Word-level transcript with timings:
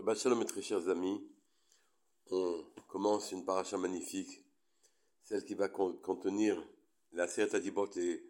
Shabbat 0.00 0.18
Shalom, 0.18 0.38
mes 0.38 0.46
très 0.46 0.62
chers 0.62 0.88
amis. 0.88 1.20
On 2.30 2.64
commence 2.88 3.32
une 3.32 3.44
paracha 3.44 3.76
magnifique, 3.76 4.42
celle 5.24 5.44
qui 5.44 5.52
va 5.52 5.68
contenir 5.68 6.56
la 7.12 7.28
Seret 7.28 7.54
Adibot, 7.54 7.90
les 7.96 8.24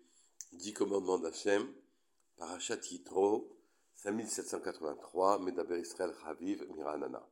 dix 0.52 0.72
commandements 0.72 1.20
d'Hachem, 1.20 1.64
paracha 2.36 2.74
Yitro, 2.90 3.56
5783, 3.94 5.38
Medaber 5.38 5.78
Israël 5.78 6.12
Chaviv, 6.20 6.66
Miranana. 6.74 7.24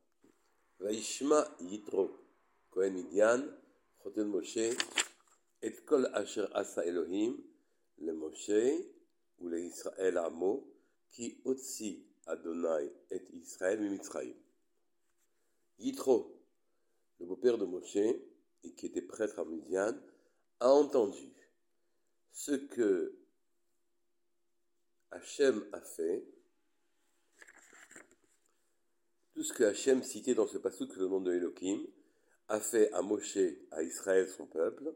Vaishma 0.79 1.45
Yitro, 1.59 2.09
Kohen 2.71 2.93
Midian, 2.93 3.43
Choten 4.01 4.29
Moshe, 4.29 4.73
et 5.61 5.85
kol 5.85 6.09
asher 6.13 6.45
asa 6.53 6.85
Elohim, 6.85 7.35
le 7.97 8.13
Moshe, 8.13 8.85
ou 9.39 9.49
le 9.49 9.59
Israël 9.59 10.17
Amo, 10.17 10.65
qui 11.11 11.41
otsi 11.43 12.08
Adonai 12.29 12.91
et 13.11 13.21
Israël 13.33 13.81
Mimitzraïm. 13.81 14.35
Yitro, 15.79 16.39
le 17.19 17.25
beau-père 17.25 17.57
de 17.57 17.65
Moshe, 17.65 17.95
et 17.95 18.73
qui 18.75 18.85
était 18.85 19.01
prêtre 19.01 19.39
à 19.39 19.45
Midian, 19.45 19.95
a 20.59 20.69
entendu 20.69 21.29
ce 22.31 22.51
que 22.51 23.15
Hachem 25.11 25.65
a 25.71 25.81
fait, 25.81 26.23
tout 29.33 29.43
ce 29.43 29.53
que 29.53 29.63
Hachem 29.63 30.03
citait 30.03 30.35
dans 30.35 30.47
ce 30.47 30.57
passage 30.57 30.95
le 30.97 31.07
nom 31.07 31.21
de 31.21 31.33
Elohim 31.33 31.85
a 32.49 32.59
fait 32.59 32.91
à 32.93 33.01
Moshe, 33.01 33.37
à 33.71 33.83
Israël, 33.83 34.27
son 34.27 34.45
peuple, 34.45 34.93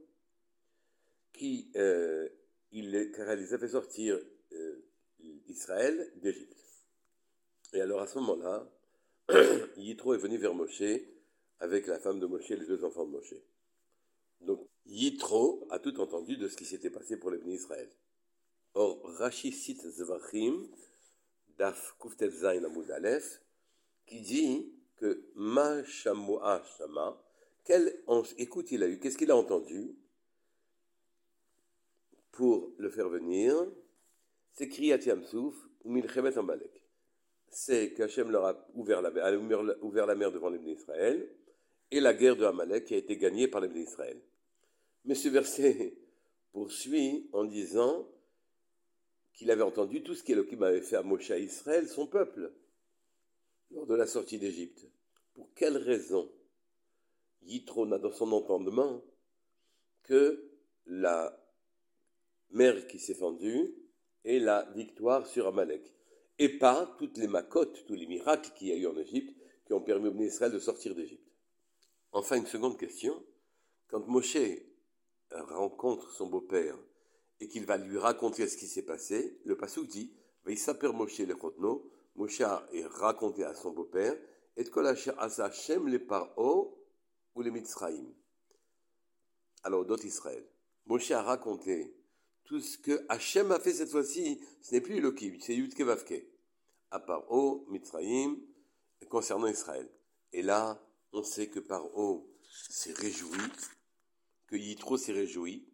qui, 1.31 1.71
euh, 1.75 2.27
car 3.15 3.33
il 3.33 3.39
les 3.39 3.53
a 3.53 3.57
fait 3.57 3.69
sortir 3.69 4.19
euh, 4.51 4.85
Israël 5.47 6.11
d'Égypte. 6.21 6.62
Et 7.73 7.81
alors 7.81 8.01
à 8.01 8.07
ce 8.07 8.19
moment-là, 8.19 8.69
Yitro 9.77 10.13
est 10.13 10.19
venu 10.19 10.37
vers 10.37 10.53
Moshe 10.53 10.83
avec 11.59 11.87
la 11.87 11.99
femme 11.99 12.19
de 12.19 12.27
Moshe 12.27 12.51
et 12.51 12.55
les 12.55 12.67
deux 12.67 12.83
enfants 12.83 13.05
de 13.05 13.11
Moshe. 13.11 13.33
Donc 14.41 14.67
Yitro 14.85 15.67
a 15.71 15.79
tout 15.79 15.99
entendu 15.99 16.37
de 16.37 16.47
ce 16.47 16.55
qui 16.55 16.65
s'était 16.65 16.91
passé 16.91 17.17
pour 17.17 17.31
les 17.31 17.39
bénis 17.39 17.55
Israël. 17.55 17.89
Or, 18.75 19.01
Rashi 19.17 19.51
cite 19.51 19.81
Zvachim, 19.89 20.67
Daf 21.57 21.95
Kuftet 21.99 22.29
Zain 22.29 22.61
qui 24.05 24.21
dit 24.21 24.71
que 24.97 25.25
Ma 25.35 25.83
Shamoa 25.83 26.63
Shama, 26.77 27.19
quelle 27.63 28.03
écoute 28.37 28.71
il 28.71 28.83
a 28.83 28.87
eu, 28.87 28.99
qu'est-ce 28.99 29.17
qu'il 29.17 29.31
a 29.31 29.35
entendu 29.35 29.95
pour 32.31 32.71
le 32.77 32.89
faire 32.89 33.09
venir? 33.09 33.55
C'est 34.51 34.67
Kriyat 34.67 34.97
Yamsouf 34.97 35.55
ou 35.83 35.91
Milchemet 35.91 36.37
Amalek 36.37 36.82
c'est 37.53 37.93
qu'Hachem 37.93 38.31
leur 38.31 38.45
a 38.45 38.67
ouvert 38.73 39.01
la, 39.01 39.11
mer 39.11 40.31
devant 40.31 40.49
les 40.49 40.59
d'Israël, 40.59 41.29
et 41.91 41.99
la 41.99 42.13
guerre 42.13 42.35
de 42.35 42.45
Amalek 42.45 42.91
a 42.91 42.97
été 42.97 43.15
gagnée 43.17 43.47
par 43.47 43.61
les 43.61 43.69
d'Israël. 43.69 44.19
Mais 45.05 45.15
ce 45.15 45.29
verset 45.29 45.93
poursuit 46.51 47.29
en 47.31 47.43
disant 47.43 48.07
qu'il 49.33 49.51
avait 49.51 49.63
entendu 49.63 50.03
tout 50.03 50.15
ce 50.15 50.23
qu'Elohim 50.23 50.63
avait 50.63 50.81
fait 50.81 50.95
à 50.95 51.03
Moshe 51.03 51.31
à 51.31 51.37
Israël, 51.37 51.87
son 51.87 52.07
peuple, 52.07 52.51
lors 53.71 53.85
de 53.85 53.95
la 53.95 54.07
sortie 54.07 54.39
d'Égypte. 54.39 54.87
Pour 55.33 55.53
quelle 55.53 55.77
raison 55.77 56.29
Yitro 57.43 57.85
n'a 57.85 57.99
dans 57.99 58.11
son 58.11 58.31
entendement 58.31 59.01
que 60.03 60.49
la 60.85 61.39
mer 62.51 62.87
qui 62.87 62.99
s'est 62.99 63.15
fendue 63.15 63.75
et 64.23 64.39
la 64.39 64.69
victoire 64.75 65.27
sur 65.27 65.47
Amalek 65.47 65.93
et 66.39 66.49
pas 66.49 66.95
toutes 66.97 67.17
les 67.17 67.27
macotes, 67.27 67.85
tous 67.85 67.95
les 67.95 68.07
miracles 68.07 68.51
qu'il 68.55 68.67
y 68.67 68.71
a 68.71 68.75
eu 68.75 68.87
en 68.87 68.97
Égypte 68.97 69.35
qui 69.65 69.73
ont 69.73 69.81
permis 69.81 70.09
au 70.09 70.21
Israël 70.21 70.51
de 70.51 70.59
sortir 70.59 70.95
d'Égypte. 70.95 71.31
Enfin, 72.11 72.37
une 72.37 72.45
seconde 72.45 72.77
question. 72.77 73.23
Quand 73.87 74.07
Moshe 74.07 74.37
rencontre 75.31 76.11
son 76.11 76.27
beau-père 76.27 76.77
et 77.39 77.47
qu'il 77.47 77.65
va 77.65 77.77
lui 77.77 77.97
raconter 77.97 78.47
ce 78.47 78.57
qui 78.57 78.67
s'est 78.67 78.85
passé, 78.85 79.39
le 79.45 79.57
Passouk 79.57 79.87
dit 79.87 80.13
s'appeler 80.55 80.91
Moshe 80.91 81.19
le 81.19 81.35
Chotno, 81.35 81.89
Moshe 82.15 82.41
a 82.41 82.67
raconté 82.89 83.43
à 83.43 83.53
son 83.53 83.71
beau-père, 83.71 84.15
et 84.57 84.65
asa 85.17 85.45
Hashem 85.45 85.87
le 85.87 86.05
Paro 86.05 86.77
ou 87.35 87.41
les 87.41 87.51
Mitzraïm. 87.51 88.13
Alors, 89.63 89.85
d'autres 89.85 90.05
Israël. 90.05 90.45
Moshe 90.85 91.11
a 91.11 91.21
raconté 91.21 91.95
tout 92.43 92.59
ce 92.59 92.77
que 92.77 93.05
Hachem 93.09 93.51
a 93.51 93.59
fait 93.59 93.73
cette 93.73 93.89
fois-ci, 93.89 94.39
ce 94.61 94.75
n'est 94.75 94.81
plus 94.81 94.97
Elohim, 94.97 95.37
c'est 95.39 95.55
Yudke 95.55 95.81
Vavke. 95.81 96.32
À 96.93 96.99
Paro, 96.99 97.65
Mitzrayim, 97.69 98.37
concernant 99.09 99.47
Israël. 99.47 99.89
Et 100.31 100.43
là, 100.43 100.79
on 101.11 101.23
sait 101.23 101.47
que 101.47 101.59
Paro 101.59 102.29
s'est 102.69 102.93
réjoui, 102.93 103.39
que 104.45 104.55
Yitro 104.55 104.97
s'est 104.97 105.11
réjoui, 105.11 105.67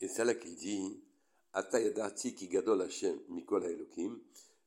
et 0.00 0.08
c'est 0.08 0.24
là 0.24 0.34
qu'il 0.34 0.56
dit, 0.56 1.00
Atayadati 1.52 2.34
ki 2.34 2.48
gadol 2.48 2.82
Hachem 2.82 3.20
mikol 3.28 3.64
Elohim, 3.64 4.18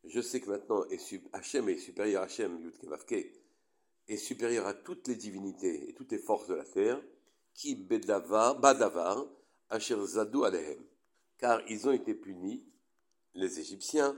je 0.05 0.21
sais 0.21 0.39
que 0.39 0.49
maintenant 0.49 0.85
Hachem 1.33 1.67
est 1.67 1.77
supérieur 1.77 2.21
à 2.21 2.25
Hachem, 2.27 2.57
Yudke 2.63 2.85
Vavke, 2.85 3.25
est 4.07 4.15
supérieur 4.15 4.65
à 4.65 4.73
toutes 4.73 5.09
les 5.09 5.15
divinités 5.15 5.89
et 5.89 5.93
toutes 5.93 6.13
les 6.13 6.19
forces 6.19 6.47
de 6.47 6.55
la 6.55 6.63
terre, 6.63 7.03
qui 7.53 7.75
bedavar, 7.75 8.61
badavar, 8.61 9.27
asher 9.69 9.97
zadu 10.05 10.45
alehem. 10.45 10.81
Car 11.37 11.61
ils 11.69 11.85
ont 11.85 11.91
été 11.91 12.15
punis, 12.15 12.65
les 13.33 13.59
Égyptiens, 13.59 14.17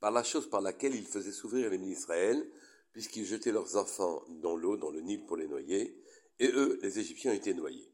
par 0.00 0.10
la 0.10 0.22
chose 0.22 0.48
par 0.48 0.60
laquelle 0.60 0.94
ils 0.94 1.06
faisaient 1.06 1.32
souffrir 1.32 1.70
les 1.70 1.78
d'Israël, 1.78 2.48
puisqu'ils 2.92 3.26
jetaient 3.26 3.52
leurs 3.52 3.76
enfants 3.76 4.22
dans 4.40 4.56
l'eau, 4.56 4.76
dans 4.76 4.90
le 4.90 5.00
Nil 5.00 5.24
pour 5.26 5.36
les 5.36 5.48
noyer, 5.48 6.02
et 6.38 6.48
eux, 6.48 6.78
les 6.82 6.98
Égyptiens, 6.98 7.32
étaient 7.32 7.54
noyés. 7.54 7.92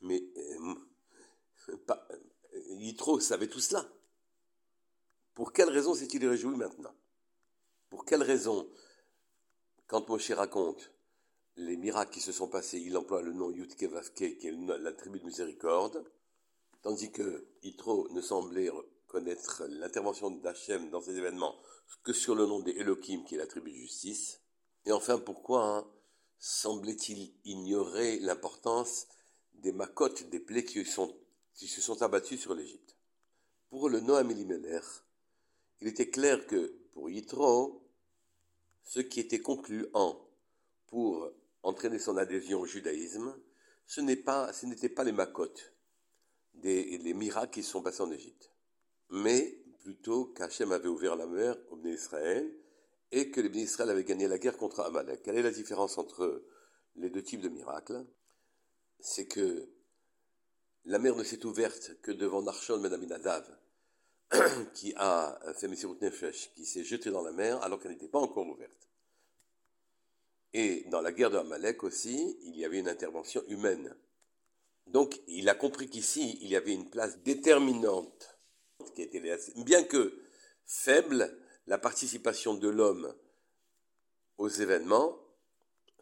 Mais 0.00 0.22
euh, 0.36 1.76
pas, 1.86 2.06
Yitro 2.70 3.20
savait 3.20 3.48
tout 3.48 3.60
cela. 3.60 3.88
Pour 5.34 5.52
quelle 5.52 5.70
raison 5.70 5.94
s'est-il 5.94 6.26
réjoui 6.26 6.56
maintenant? 6.56 6.94
Pour 7.90 8.04
quelle 8.04 8.22
raison, 8.22 8.68
quand 9.86 10.08
Moshe 10.08 10.30
raconte 10.32 10.92
les 11.56 11.76
miracles 11.76 12.12
qui 12.12 12.20
se 12.20 12.32
sont 12.32 12.48
passés, 12.48 12.78
il 12.78 12.96
emploie 12.96 13.22
le 13.22 13.32
nom 13.32 13.50
Yutke 13.50 13.84
Vavke, 13.84 14.14
qui 14.14 14.46
est 14.46 14.52
la 14.52 14.92
tribu 14.92 15.20
de 15.20 15.24
miséricorde, 15.24 16.04
tandis 16.82 17.10
que 17.12 17.46
Yitro 17.62 18.08
ne 18.10 18.20
semblait 18.20 18.70
connaître 19.06 19.64
l'intervention 19.68 20.30
d'Hachem 20.30 20.90
dans 20.90 21.00
ces 21.00 21.16
événements 21.16 21.56
que 22.02 22.12
sur 22.12 22.34
le 22.34 22.46
nom 22.46 22.60
des 22.60 22.72
Elohim, 22.72 23.24
qui 23.24 23.34
est 23.34 23.38
la 23.38 23.46
tribu 23.46 23.72
de 23.72 23.76
justice. 23.76 24.40
Et 24.84 24.92
enfin, 24.92 25.18
pourquoi 25.18 25.64
hein, 25.64 25.90
semblait-il 26.38 27.34
ignorer 27.44 28.18
l'importance 28.20 29.06
des 29.54 29.72
macotes, 29.72 30.28
des 30.30 30.40
plaies 30.40 30.64
qui, 30.64 30.84
se 30.84 31.80
sont 31.80 32.02
abattues 32.02 32.36
sur 32.36 32.54
l'Égypte? 32.54 32.96
Pour 33.70 33.88
le 33.88 34.00
Noam 34.00 34.30
Elimelech, 34.30 34.84
il 35.80 35.88
était 35.88 36.10
clair 36.10 36.46
que 36.46 36.78
pour 36.92 37.10
Yitro, 37.10 37.82
ce 38.84 39.00
qui 39.00 39.20
était 39.20 39.40
concluant 39.40 40.24
pour 40.86 41.30
entraîner 41.62 41.98
son 41.98 42.16
adhésion 42.16 42.60
au 42.60 42.66
judaïsme, 42.66 43.36
ce 43.86 44.00
n'était 44.00 44.22
pas, 44.22 44.52
pas 44.94 45.04
les 45.04 45.12
macotes, 45.12 45.72
des, 46.54 46.98
les 46.98 47.14
miracles 47.14 47.54
qui 47.54 47.62
se 47.62 47.70
sont 47.70 47.82
passés 47.82 48.02
en 48.02 48.10
Égypte. 48.12 48.55
Mais 49.10 49.58
plutôt 49.80 50.26
qu'Hachem 50.26 50.72
avait 50.72 50.88
ouvert 50.88 51.16
la 51.16 51.26
mer 51.26 51.56
au 51.70 51.76
Béni 51.76 51.94
Israël 51.94 52.52
et 53.12 53.30
que 53.30 53.40
les 53.40 53.48
Béni 53.48 53.64
Israël 53.64 53.90
avaient 53.90 54.04
gagné 54.04 54.28
la 54.28 54.38
guerre 54.38 54.56
contre 54.56 54.80
Amalek. 54.80 55.22
Quelle 55.22 55.36
est 55.36 55.42
la 55.42 55.50
différence 55.50 55.98
entre 55.98 56.44
les 56.96 57.10
deux 57.10 57.22
types 57.22 57.40
de 57.40 57.48
miracles? 57.48 58.04
C'est 58.98 59.26
que 59.26 59.68
la 60.84 60.98
mer 60.98 61.14
ne 61.16 61.24
s'est 61.24 61.44
ouverte 61.44 62.00
que 62.02 62.12
devant 62.12 62.42
Narshon 62.42 62.78
Ben 62.78 62.92
Aminadav, 62.92 63.46
qui 64.74 64.92
a 64.96 65.38
fait 65.58 65.68
Messirut 65.68 66.00
Nefesh, 66.00 66.52
qui 66.54 66.64
s'est 66.64 66.84
jeté 66.84 67.10
dans 67.10 67.22
la 67.22 67.32
mer 67.32 67.62
alors 67.62 67.80
qu'elle 67.80 67.92
n'était 67.92 68.08
pas 68.08 68.18
encore 68.18 68.46
ouverte. 68.46 68.88
Et 70.52 70.84
dans 70.90 71.00
la 71.00 71.12
guerre 71.12 71.30
de 71.30 71.36
Amalek 71.36 71.84
aussi, 71.84 72.38
il 72.42 72.56
y 72.56 72.64
avait 72.64 72.78
une 72.78 72.88
intervention 72.88 73.42
humaine 73.48 73.94
donc, 74.86 75.20
il 75.26 75.48
a 75.48 75.54
compris 75.54 75.88
qu'ici, 75.88 76.38
il 76.40 76.48
y 76.48 76.56
avait 76.56 76.72
une 76.72 76.88
place 76.88 77.18
déterminante, 77.22 78.35
bien 79.56 79.82
que 79.84 80.18
faible, 80.64 81.36
la 81.66 81.78
participation 81.78 82.54
de 82.54 82.68
l'homme 82.68 83.14
aux 84.38 84.48
événements, 84.48 85.18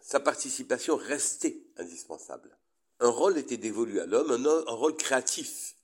sa 0.00 0.20
participation 0.20 0.96
restait 0.96 1.62
indispensable. 1.76 2.56
Un 3.00 3.08
rôle 3.08 3.38
était 3.38 3.56
dévolu 3.56 4.00
à 4.00 4.06
l'homme, 4.06 4.30
un, 4.46 4.74
rôle 4.74 4.96
créatif, 4.96 5.76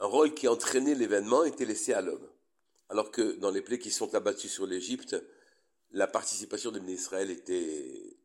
un 0.00 0.06
rôle 0.06 0.34
qui 0.34 0.48
entraînait 0.48 0.94
l'événement 0.94 1.44
était 1.44 1.64
laissé 1.64 1.92
à 1.92 2.00
l'homme. 2.00 2.26
Alors 2.88 3.10
que 3.10 3.32
dans 3.36 3.50
les 3.50 3.60
plaies 3.60 3.78
qui 3.78 3.90
sont 3.90 4.14
abattues 4.14 4.48
sur 4.48 4.66
l'Égypte, 4.66 5.16
la 5.90 6.06
participation 6.06 6.70
de 6.70 6.80
Israël 6.88 7.30
était 7.30 8.16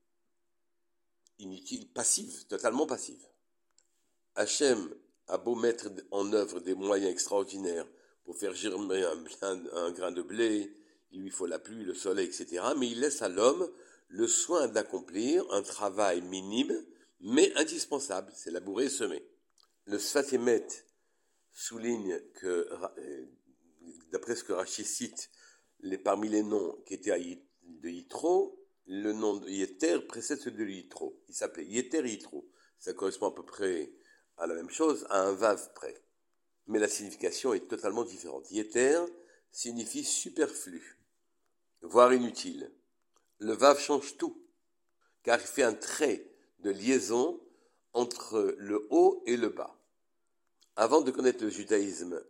inutile, 1.39 1.89
passive, 1.89 2.45
totalement 2.47 2.85
passive. 2.85 3.25
Hachem 4.35 4.89
a 5.27 5.37
beau 5.37 5.55
mettre 5.55 5.89
en 6.11 6.31
œuvre 6.33 6.59
des 6.59 6.73
moyens 6.73 7.11
extraordinaires 7.11 7.87
pour 8.23 8.37
faire 8.37 8.53
germer 8.53 9.03
un, 9.41 9.91
grain 9.91 10.11
de 10.11 10.21
blé, 10.21 10.75
il 11.11 11.21
lui 11.21 11.29
faut 11.29 11.45
la 11.45 11.59
pluie, 11.59 11.83
le 11.83 11.93
soleil, 11.93 12.27
etc. 12.27 12.63
Mais 12.77 12.89
il 12.89 12.99
laisse 12.99 13.21
à 13.21 13.29
l'homme 13.29 13.69
le 14.07 14.27
soin 14.27 14.67
d'accomplir 14.67 15.45
un 15.51 15.61
travail 15.61 16.21
minime 16.21 16.85
mais 17.23 17.53
indispensable, 17.55 18.31
c'est 18.35 18.51
labourer 18.51 18.85
et 18.85 18.89
semer. 18.89 19.25
Le 19.85 19.97
Sfatemet 19.97 20.67
souligne 21.53 22.19
que, 22.33 22.67
euh, 22.97 23.25
d'après 24.11 24.35
ce 24.35 24.43
que 24.43 24.51
Rachid 24.51 24.85
cite, 24.85 25.31
parmi 26.03 26.27
les 26.27 26.43
noms 26.43 26.77
qui 26.85 26.95
étaient 26.95 27.17
de 27.63 27.89
Yitro, 27.89 28.59
le 28.87 29.13
nom 29.13 29.37
de 29.37 29.49
Yeter 29.49 29.99
précède 30.07 30.39
celui 30.39 30.65
de 30.65 30.69
Yitro. 30.69 31.21
Il 31.29 31.35
s'appelait 31.35 31.65
Yeter 31.65 32.05
Yitro. 32.05 32.45
Ça 32.77 32.93
correspond 32.93 33.27
à 33.27 33.35
peu 33.35 33.45
près 33.45 33.93
à 34.37 34.45
la 34.45 34.55
même 34.55 34.69
chose, 34.69 35.05
à 35.09 35.21
un 35.21 35.31
vav 35.31 35.73
près. 35.73 36.02
Mais 36.67 36.79
la 36.79 36.87
signification 36.87 37.53
est 37.53 37.67
totalement 37.67 38.03
différente. 38.03 38.49
Yeter 38.51 38.99
signifie 39.51 40.03
superflu, 40.03 40.97
voire 41.81 42.13
inutile. 42.13 42.71
Le 43.39 43.53
vav 43.53 43.79
change 43.79 44.17
tout, 44.17 44.41
car 45.23 45.39
il 45.39 45.47
fait 45.47 45.63
un 45.63 45.73
trait 45.73 46.25
de 46.59 46.71
liaison 46.71 47.39
entre 47.93 48.55
le 48.57 48.87
haut 48.89 49.21
et 49.25 49.37
le 49.37 49.49
bas. 49.49 49.77
Avant 50.75 51.01
de 51.01 51.11
connaître 51.11 51.43
le 51.43 51.49
judaïsme, 51.49 52.23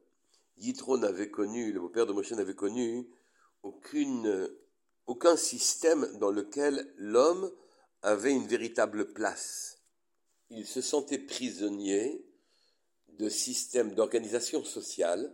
Yitro 0.58 0.98
n'avait 0.98 1.30
connu, 1.30 1.72
le 1.72 1.80
beau-père 1.80 2.06
de 2.06 2.14
Moshe 2.14 2.32
n'avait 2.32 2.56
connu 2.56 3.08
aucun 5.06 5.38
système 5.38 6.18
dans 6.18 6.32
lequel 6.32 6.94
l'homme 6.98 7.52
avait 8.02 8.34
une 8.34 8.48
véritable 8.48 9.14
place. 9.14 9.80
Il 10.50 10.68
se 10.68 10.82
sentait 10.82 11.20
prisonnier 11.20 12.26
de 13.18 13.30
systèmes 13.30 13.94
d'organisation 13.94 14.64
sociale, 14.64 15.34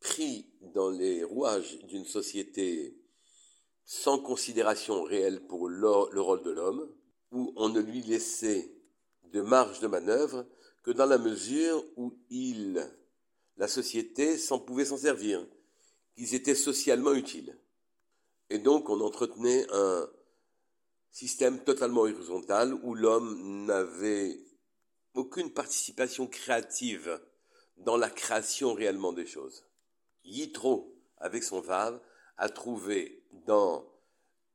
pris 0.00 0.46
dans 0.74 0.90
les 0.90 1.24
rouages 1.24 1.78
d'une 1.84 2.04
société 2.04 2.96
sans 3.84 4.18
considération 4.18 5.02
réelle 5.04 5.46
pour 5.46 5.68
le 5.68 6.20
rôle 6.20 6.42
de 6.42 6.50
l'homme, 6.50 6.90
où 7.32 7.52
on 7.56 7.68
ne 7.68 7.80
lui 7.80 8.02
laissait 8.02 8.72
de 9.32 9.40
marge 9.40 9.80
de 9.80 9.86
manœuvre 9.86 10.46
que 10.82 10.90
dans 10.90 11.06
la 11.06 11.18
mesure 11.18 11.84
où 11.96 12.16
il, 12.30 12.88
la 13.56 13.68
société, 13.68 14.38
s'en 14.38 14.58
pouvait 14.58 14.84
s'en 14.84 14.96
servir, 14.96 15.46
qu'ils 16.14 16.34
étaient 16.34 16.54
socialement 16.54 17.12
utiles. 17.12 17.58
Et 18.50 18.58
donc 18.58 18.88
on 18.88 19.00
entretenait 19.00 19.66
un 19.72 20.08
système 21.10 21.58
totalement 21.64 22.02
horizontal 22.02 22.74
où 22.82 22.94
l'homme 22.94 23.64
n'avait 23.66 24.38
aucune 25.16 25.50
participation 25.50 26.26
créative 26.26 27.20
dans 27.78 27.96
la 27.96 28.10
création 28.10 28.74
réellement 28.74 29.12
des 29.12 29.26
choses. 29.26 29.64
Yitro, 30.24 30.94
avec 31.18 31.42
son 31.42 31.60
Vav, 31.60 32.00
a 32.36 32.48
trouvé 32.48 33.22
dans 33.46 33.84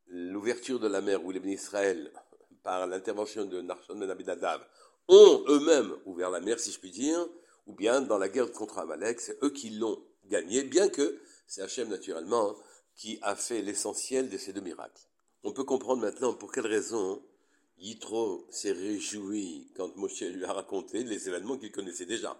l'ouverture 0.07 0.79
de 0.79 0.87
la 0.87 1.01
mer 1.01 1.23
où 1.25 1.31
les 1.31 1.39
Israël 1.51 2.11
par 2.63 2.85
l'intervention 2.87 3.45
de 3.45 3.61
Narshon 3.61 3.97
Ben 3.97 4.09
Abinadav, 4.09 4.65
ont 5.07 5.43
eux-mêmes 5.47 5.95
ouvert 6.05 6.29
la 6.29 6.39
mer, 6.39 6.59
si 6.59 6.71
je 6.71 6.79
puis 6.79 6.91
dire, 6.91 7.27
ou 7.65 7.73
bien 7.73 8.01
dans 8.01 8.17
la 8.17 8.29
guerre 8.29 8.51
contre 8.51 8.77
Amalek, 8.79 9.19
c'est 9.19 9.43
eux 9.43 9.49
qui 9.49 9.71
l'ont 9.71 10.03
gagné, 10.25 10.63
bien 10.63 10.89
que 10.89 11.19
c'est 11.47 11.61
Hachem 11.61 11.89
naturellement 11.89 12.55
qui 12.95 13.19
a 13.23 13.35
fait 13.35 13.61
l'essentiel 13.61 14.29
de 14.29 14.37
ces 14.37 14.53
deux 14.53 14.61
miracles. 14.61 15.01
On 15.43 15.53
peut 15.53 15.63
comprendre 15.63 16.01
maintenant 16.01 16.33
pour 16.33 16.51
quelle 16.51 16.67
raison 16.67 17.21
Yitro 17.81 18.47
s'est 18.51 18.73
réjoui 18.73 19.71
quand 19.75 19.95
Moshe 19.97 20.21
lui 20.21 20.45
a 20.45 20.53
raconté 20.53 21.03
les 21.03 21.27
événements 21.27 21.57
qu'il 21.57 21.71
connaissait 21.71 22.05
déjà. 22.05 22.39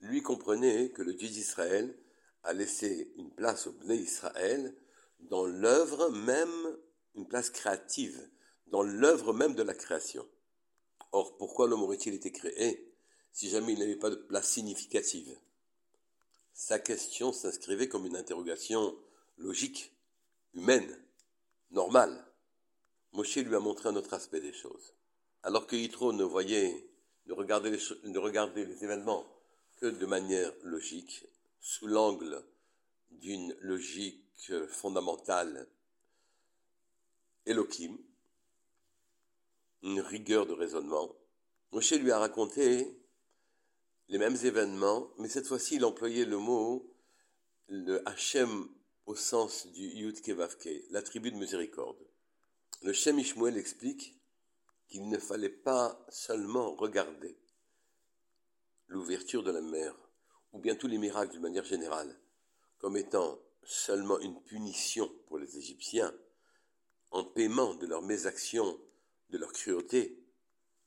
Lui 0.00 0.22
comprenait 0.22 0.90
que 0.90 1.02
le 1.02 1.12
Dieu 1.12 1.28
d'Israël 1.28 1.94
a 2.42 2.54
laissé 2.54 3.12
une 3.18 3.30
place 3.30 3.66
au 3.66 3.72
Bnei 3.72 3.98
Israël 3.98 4.74
dans 5.20 5.44
l'œuvre 5.44 6.08
même, 6.10 6.78
une 7.14 7.28
place 7.28 7.50
créative, 7.50 8.30
dans 8.68 8.82
l'œuvre 8.82 9.34
même 9.34 9.54
de 9.54 9.62
la 9.62 9.74
création. 9.74 10.26
Or, 11.12 11.36
pourquoi 11.36 11.68
l'homme 11.68 11.82
aurait-il 11.82 12.14
été 12.14 12.32
créé 12.32 12.94
si 13.32 13.50
jamais 13.50 13.74
il 13.74 13.78
n'avait 13.78 13.96
pas 13.96 14.10
de 14.10 14.16
place 14.16 14.48
significative? 14.48 15.38
Sa 16.54 16.78
question 16.78 17.32
s'inscrivait 17.32 17.88
comme 17.88 18.06
une 18.06 18.16
interrogation 18.16 18.96
logique, 19.36 19.94
humaine, 20.54 21.04
normale. 21.70 22.25
Moshe 23.16 23.36
lui 23.36 23.54
a 23.54 23.60
montré 23.60 23.88
un 23.88 23.96
autre 23.96 24.12
aspect 24.12 24.42
des 24.42 24.52
choses. 24.52 24.92
Alors 25.42 25.66
que 25.66 25.74
Yitro 25.74 26.12
ne 26.12 26.22
voyait, 26.22 26.86
ne 27.24 27.32
regardait 27.32 27.70
les, 27.70 28.84
événements 28.84 29.26
que 29.76 29.86
de 29.86 30.04
manière 30.04 30.52
logique, 30.62 31.24
sous 31.58 31.86
l'angle 31.86 32.44
d'une 33.10 33.56
logique 33.60 34.52
fondamentale 34.68 35.66
Elohim, 37.46 37.96
une 39.82 40.00
rigueur 40.00 40.44
de 40.44 40.52
raisonnement. 40.52 41.16
Moshe 41.72 41.92
lui 41.92 42.10
a 42.10 42.18
raconté 42.18 43.00
les 44.08 44.18
mêmes 44.18 44.36
événements, 44.44 45.08
mais 45.16 45.30
cette 45.30 45.46
fois-ci 45.46 45.76
il 45.76 45.86
employait 45.86 46.26
le 46.26 46.36
mot 46.36 46.94
le 47.68 48.06
Hachem 48.06 48.68
au 49.06 49.14
sens 49.14 49.68
du 49.68 49.86
Yud 49.86 50.20
Kevavke, 50.20 50.68
la 50.90 51.00
tribu 51.00 51.30
de 51.30 51.36
miséricorde. 51.36 52.06
Le 52.82 52.92
Shem 52.92 53.18
Ishmuel 53.18 53.56
explique 53.56 54.16
qu'il 54.88 55.08
ne 55.08 55.18
fallait 55.18 55.48
pas 55.48 56.04
seulement 56.08 56.74
regarder 56.74 57.38
l'ouverture 58.88 59.42
de 59.42 59.50
la 59.50 59.60
mer, 59.60 59.94
ou 60.52 60.58
bien 60.58 60.74
tous 60.74 60.86
les 60.86 60.98
miracles 60.98 61.32
d'une 61.32 61.42
manière 61.42 61.64
générale, 61.64 62.18
comme 62.78 62.96
étant 62.96 63.38
seulement 63.64 64.18
une 64.20 64.40
punition 64.42 65.10
pour 65.26 65.38
les 65.38 65.58
Égyptiens, 65.58 66.14
en 67.10 67.24
paiement 67.24 67.74
de 67.74 67.86
leurs 67.86 68.02
mésactions 68.02 68.78
de 69.30 69.38
leur 69.38 69.52
cruauté, 69.52 70.22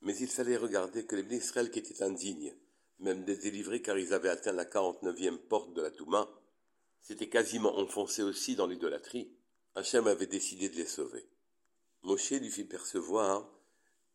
mais 0.00 0.16
il 0.16 0.28
fallait 0.28 0.56
regarder 0.56 1.04
que 1.04 1.16
les 1.16 1.36
Israël 1.36 1.70
qui 1.70 1.80
étaient 1.80 2.02
indignes, 2.02 2.54
même 3.00 3.24
des 3.24 3.36
délivrés 3.36 3.82
car 3.82 3.98
ils 3.98 4.14
avaient 4.14 4.28
atteint 4.28 4.52
la 4.52 4.64
49e 4.64 5.38
porte 5.38 5.74
de 5.74 5.82
la 5.82 5.90
Touma, 5.90 6.28
s'étaient 7.00 7.28
quasiment 7.28 7.76
enfoncés 7.78 8.22
aussi 8.22 8.56
dans 8.56 8.66
l'idolâtrie, 8.66 9.30
Hachem 9.74 10.06
avait 10.06 10.26
décidé 10.26 10.68
de 10.68 10.76
les 10.76 10.86
sauver. 10.86 11.26
Moshe 12.02 12.32
lui 12.32 12.50
fit 12.50 12.64
percevoir 12.64 13.48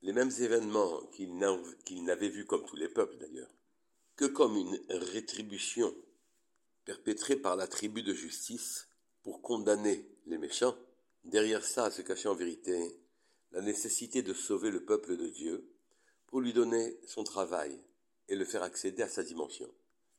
les 0.02 0.14
mêmes 0.14 0.32
événements 0.40 1.02
qu'il 1.14 1.36
n'avait 2.04 2.30
vus 2.30 2.46
comme 2.46 2.66
tous 2.66 2.76
les 2.76 2.90
peuples 2.90 3.18
d'ailleurs, 3.18 3.54
que 4.16 4.26
comme 4.26 4.56
une 4.56 4.80
rétribution 4.90 5.94
perpétrée 6.86 7.36
par 7.36 7.56
la 7.56 7.68
tribu 7.68 8.04
de 8.04 8.14
justice 8.14 8.88
pour 9.24 9.42
condamner 9.42 10.08
les 10.28 10.38
méchants. 10.38 10.78
Derrière 11.24 11.66
ça 11.66 11.90
se 11.90 12.04
cachait 12.04 12.30
en 12.30 12.36
vérité 12.36 13.00
la 13.52 13.62
nécessité 13.62 14.22
de 14.22 14.34
sauver 14.34 14.70
le 14.70 14.86
peuple 14.86 15.18
de 15.18 15.28
Dieu 15.28 15.68
pour 16.28 16.42
lui 16.42 16.54
donner 16.54 17.00
son 17.08 17.24
travail 17.24 17.82
et 18.28 18.36
le 18.36 18.46
faire 18.46 18.64
accéder 18.64 19.02
à 19.02 19.10
sa 19.10 19.24
dimension. 19.24 19.70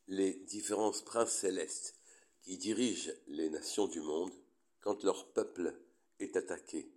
Les 0.08 0.34
différents 0.34 0.92
princes 1.04 1.32
célestes 1.32 1.94
qui 2.42 2.58
dirigent 2.58 3.12
les 3.28 3.50
nations 3.50 3.86
du 3.86 4.00
monde, 4.00 4.32
quand 4.80 5.02
leur 5.02 5.26
peuple 5.32 5.74
est 6.20 6.36
attaqué 6.36 6.88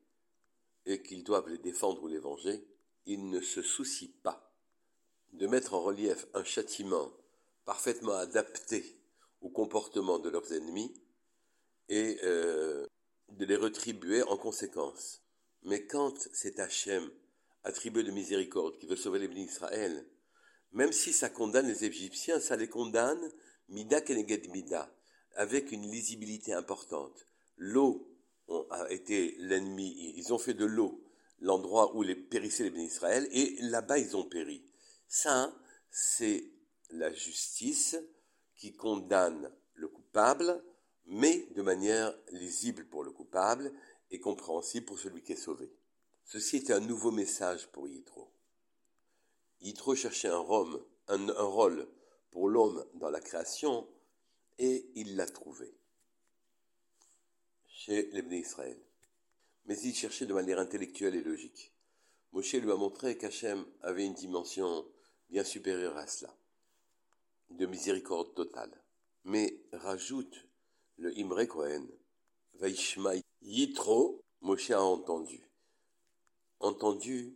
et 0.89 1.03
qu'ils 1.03 1.23
doivent 1.23 1.49
les 1.49 1.59
défendre 1.59 2.03
ou 2.03 2.07
les 2.07 2.17
venger, 2.17 2.65
ils 3.05 3.29
ne 3.29 3.41
se 3.41 3.61
soucient 3.61 4.09
pas 4.23 4.51
de 5.33 5.45
mettre 5.45 5.75
en 5.75 5.81
relief 5.81 6.25
un 6.33 6.43
châtiment 6.43 7.11
parfaitement 7.63 8.15
adapté 8.15 8.99
au 9.41 9.49
comportement 9.49 10.17
de 10.17 10.29
leurs 10.29 10.51
ennemis 10.51 10.91
et 11.89 12.17
euh, 12.23 12.87
de 13.29 13.45
les 13.45 13.55
retribuer 13.55 14.23
en 14.23 14.37
conséquence. 14.37 15.21
Mais 15.61 15.85
quand 15.85 16.27
c'est 16.33 16.59
Hachem, 16.59 17.07
attribué 17.63 18.01
de 18.01 18.11
miséricorde, 18.11 18.79
qui 18.79 18.87
veut 18.87 18.95
sauver 18.95 19.19
les 19.19 19.27
bénis 19.27 19.45
d'Israël, 19.45 20.07
même 20.71 20.91
si 20.91 21.13
ça 21.13 21.29
condamne 21.29 21.67
les 21.67 21.85
Égyptiens, 21.85 22.39
ça 22.39 22.55
les 22.55 22.67
condamne 22.67 23.31
mida 23.67 24.01
keneged 24.01 24.49
mida, 24.49 24.91
avec 25.35 25.71
une 25.71 25.89
lisibilité 25.91 26.53
importante. 26.53 27.27
L'eau 27.57 28.09
l'ennemi, 29.09 30.13
ils 30.15 30.33
ont 30.33 30.39
fait 30.39 30.53
de 30.53 30.65
l'eau 30.65 31.03
l'endroit 31.41 31.95
où 31.95 32.03
les 32.03 32.15
périssaient 32.15 32.63
les 32.63 32.69
bénis 32.69 32.87
d'Israël, 32.87 33.27
et 33.31 33.55
là-bas 33.61 33.97
ils 33.97 34.17
ont 34.17 34.25
péri. 34.25 34.63
Ça, 35.07 35.53
c'est 35.89 36.51
la 36.91 37.13
justice 37.13 37.97
qui 38.55 38.73
condamne 38.73 39.51
le 39.73 39.87
coupable, 39.87 40.63
mais 41.05 41.47
de 41.55 41.61
manière 41.61 42.13
lisible 42.31 42.85
pour 42.85 43.03
le 43.03 43.11
coupable, 43.11 43.71
et 44.11 44.19
compréhensible 44.19 44.85
pour 44.85 44.99
celui 44.99 45.21
qui 45.21 45.33
est 45.33 45.37
sauvé. 45.37 45.71
Ceci 46.25 46.57
était 46.57 46.73
un 46.73 46.79
nouveau 46.79 47.11
message 47.11 47.67
pour 47.71 47.87
Yitro. 47.87 48.31
Yitro 49.61 49.95
cherchait 49.95 50.29
un 50.29 50.37
rôle 50.37 51.87
pour 52.31 52.49
l'homme 52.49 52.85
dans 52.95 53.09
la 53.09 53.21
création 53.21 53.87
et 54.57 54.89
il 54.95 55.15
l'a 55.15 55.25
trouvé 55.25 55.73
chez 57.67 58.09
les 58.11 58.37
Israël. 58.37 58.77
Mais 59.65 59.79
il 59.79 59.93
cherchait 59.93 60.25
de 60.25 60.33
manière 60.33 60.59
intellectuelle 60.59 61.15
et 61.15 61.23
logique. 61.23 61.71
Moshe 62.31 62.53
lui 62.53 62.71
a 62.71 62.75
montré 62.75 63.17
qu'Hachem 63.17 63.65
avait 63.81 64.05
une 64.05 64.13
dimension 64.13 64.85
bien 65.29 65.43
supérieure 65.43 65.97
à 65.97 66.07
cela, 66.07 66.33
de 67.49 67.65
miséricorde 67.65 68.33
totale. 68.35 68.71
Mais 69.25 69.61
rajoute 69.73 70.45
le 70.97 71.17
Imre 71.17 71.45
Kohen, 71.45 71.87
Vaishma 72.55 73.13
Yitro, 73.41 74.21
Moshe 74.41 74.71
a 74.71 74.81
entendu. 74.81 75.41
Entendu 76.59 77.35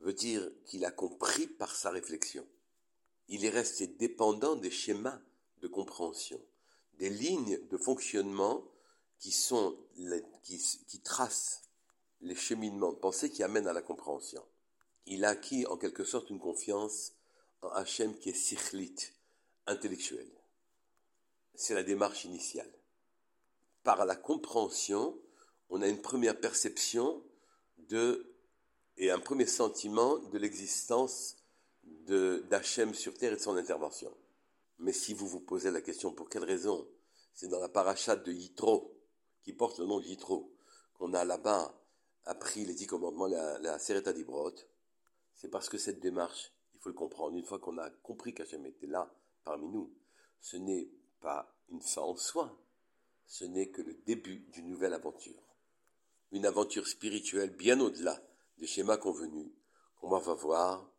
veut 0.00 0.12
dire 0.12 0.46
qu'il 0.66 0.84
a 0.84 0.90
compris 0.90 1.46
par 1.46 1.74
sa 1.74 1.90
réflexion. 1.90 2.46
Il 3.28 3.44
est 3.44 3.50
resté 3.50 3.86
dépendant 3.86 4.54
des 4.54 4.70
schémas 4.70 5.20
de 5.60 5.68
compréhension, 5.68 6.40
des 6.98 7.08
lignes 7.08 7.58
de 7.70 7.76
fonctionnement 7.78 8.62
qui 9.24 9.32
sont 9.32 9.74
qui, 10.42 10.58
qui 10.86 11.00
tracent 11.00 11.62
les 12.20 12.34
cheminements 12.34 12.92
de 12.92 12.98
pensée 12.98 13.30
qui 13.30 13.42
amènent 13.42 13.66
à 13.66 13.72
la 13.72 13.80
compréhension. 13.80 14.44
Il 15.06 15.24
a 15.24 15.30
acquis 15.30 15.64
en 15.64 15.78
quelque 15.78 16.04
sorte 16.04 16.28
une 16.28 16.38
confiance 16.38 17.14
en 17.62 17.70
Hachem 17.70 18.18
qui 18.18 18.28
est 18.28 18.34
sikhlit, 18.34 18.94
intellectuelle. 19.66 20.30
C'est 21.54 21.72
la 21.72 21.82
démarche 21.82 22.26
initiale. 22.26 22.70
Par 23.82 24.04
la 24.04 24.14
compréhension, 24.14 25.18
on 25.70 25.80
a 25.80 25.88
une 25.88 26.02
première 26.02 26.38
perception 26.38 27.24
de 27.78 28.30
et 28.98 29.10
un 29.10 29.20
premier 29.20 29.46
sentiment 29.46 30.18
de 30.18 30.36
l'existence 30.36 31.36
d'Hachem 31.82 32.92
sur 32.92 33.16
terre 33.16 33.32
et 33.32 33.36
de 33.36 33.40
son 33.40 33.56
intervention. 33.56 34.14
Mais 34.80 34.92
si 34.92 35.14
vous 35.14 35.26
vous 35.26 35.40
posez 35.40 35.70
la 35.70 35.80
question 35.80 36.12
pour 36.12 36.28
quelle 36.28 36.44
raison, 36.44 36.86
c'est 37.32 37.48
dans 37.48 37.60
la 37.60 37.70
parachate 37.70 38.22
de 38.26 38.32
Yitro, 38.32 38.93
qui 39.44 39.52
porte 39.52 39.78
le 39.78 39.86
nom 39.86 40.00
de 40.00 40.06
Yitro, 40.06 40.50
qu'on 40.94 41.12
a 41.14 41.24
là-bas 41.24 41.74
appris 42.24 42.64
les 42.64 42.74
dix 42.74 42.86
commandements, 42.86 43.26
la, 43.26 43.58
la 43.58 43.78
Sereta 43.78 44.12
d'Ibrot, 44.12 44.54
c'est 45.34 45.48
parce 45.48 45.68
que 45.68 45.78
cette 45.78 46.00
démarche, 46.00 46.52
il 46.74 46.80
faut 46.80 46.88
le 46.88 46.94
comprendre, 46.94 47.36
une 47.36 47.44
fois 47.44 47.58
qu'on 47.58 47.78
a 47.78 47.90
compris 47.90 48.34
qu'Hachem 48.34 48.64
était 48.66 48.86
là 48.86 49.12
parmi 49.44 49.68
nous, 49.68 49.92
ce 50.40 50.56
n'est 50.56 50.88
pas 51.20 51.54
une 51.68 51.82
fin 51.82 52.02
en 52.02 52.16
soi, 52.16 52.58
ce 53.26 53.44
n'est 53.44 53.68
que 53.68 53.82
le 53.82 53.94
début 54.06 54.38
d'une 54.52 54.68
nouvelle 54.68 54.94
aventure. 54.94 55.42
Une 56.32 56.46
aventure 56.46 56.86
spirituelle 56.86 57.50
bien 57.50 57.80
au-delà 57.80 58.20
des 58.58 58.66
schémas 58.66 58.96
convenus, 58.96 59.50
qu'on 60.00 60.08
va 60.08 60.18
voir 60.18 60.90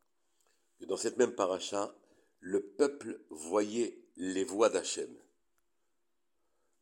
que 0.79 0.85
dans 0.85 0.97
cette 0.97 1.17
même 1.17 1.35
paracha, 1.35 1.95
le 2.39 2.61
peuple 2.61 3.19
voyait 3.29 3.97
les 4.17 4.43
voix 4.43 4.69
d'Hachem. 4.69 5.13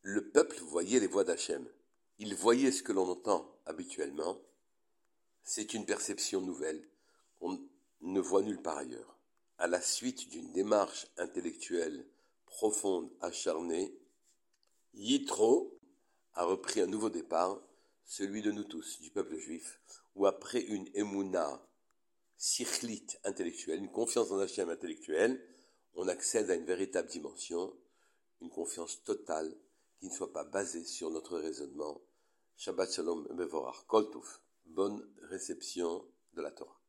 Le 0.06 0.30
peuple 0.32 0.60
voyait 0.60 1.00
les 1.00 1.08
voix 1.08 1.24
d'Hachem. 1.24 1.66
Il 2.20 2.36
voyait 2.36 2.74
ce 2.74 2.84
que 2.84 2.92
l'on 2.92 3.08
entend 3.08 3.58
habituellement. 3.66 4.38
C'est 5.44 5.74
une 5.74 5.86
perception 5.86 6.42
nouvelle 6.42 6.86
qu'on 7.40 7.58
ne 8.02 8.20
voit 8.20 8.42
nulle 8.42 8.62
part 8.62 8.80
ailleurs. 8.80 9.18
À 9.58 9.68
la 9.68 9.80
suite 9.80 10.28
d'une 10.30 10.52
démarche 10.52 11.08
intellectuelle 11.16 12.06
profonde, 12.46 13.10
acharnée, 13.22 13.98
Yitro 14.94 15.80
a 16.34 16.44
repris 16.44 16.82
un 16.82 16.88
nouveau 16.88 17.10
départ, 17.10 17.62
celui 18.04 18.42
de 18.42 18.52
nous 18.52 18.66
tous, 18.66 19.00
du 19.00 19.10
peuple 19.10 19.38
juif, 19.38 19.80
où 20.16 20.26
après 20.26 20.60
une 20.60 20.90
émouna 20.96 21.66
sichlite 22.36 23.22
intellectuelle, 23.24 23.80
une 23.80 23.92
confiance 23.92 24.32
en 24.32 24.40
Hachem 24.40 24.70
intellectuelle, 24.70 25.42
on 25.94 26.10
accède 26.10 26.52
à 26.52 26.56
une 26.56 26.66
véritable 26.66 27.08
dimension, 27.08 27.74
une 28.42 28.50
confiance 28.50 29.02
totale 29.04 29.56
ne 30.04 30.10
soit 30.10 30.34
pas 30.34 30.44
basée 30.44 30.84
sur 30.84 31.10
notre 31.10 31.40
raisonnement. 31.40 32.02
Shabbat 32.58 32.92
Shalom 32.92 33.28
Bevorach 33.36 33.86
Koltouf. 33.88 34.42
Bonne 34.66 35.08
réception 35.30 36.06
de 36.34 36.42
la 36.42 36.52
Torah. 36.52 36.83